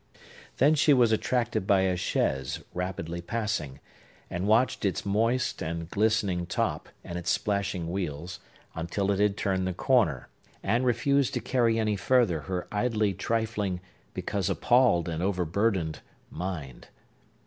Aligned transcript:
Then 0.57 0.73
she 0.73 0.95
was 0.95 1.11
attracted 1.11 1.67
by 1.67 1.81
a 1.81 1.95
chaise 1.95 2.63
rapidly 2.73 3.21
passing, 3.21 3.79
and 4.31 4.47
watched 4.47 4.83
its 4.83 5.05
moist 5.05 5.61
and 5.61 5.91
glistening 5.91 6.47
top, 6.47 6.89
and 7.03 7.19
its 7.19 7.29
splashing 7.29 7.87
wheels, 7.87 8.39
until 8.73 9.11
it 9.11 9.19
had 9.19 9.37
turned 9.37 9.67
the 9.67 9.75
corner, 9.75 10.27
and 10.63 10.85
refused 10.87 11.35
to 11.35 11.39
carry 11.39 11.77
any 11.77 11.95
further 11.97 12.39
her 12.49 12.67
idly 12.71 13.13
trifling, 13.13 13.79
because 14.15 14.49
appalled 14.49 15.07
and 15.07 15.21
overburdened, 15.21 15.99
mind. 16.31 16.87